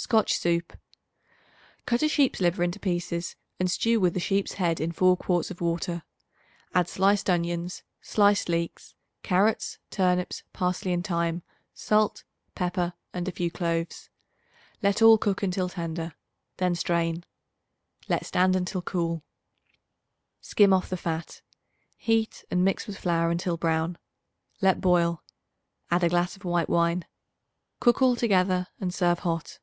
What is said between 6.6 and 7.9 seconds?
Add sliced onions,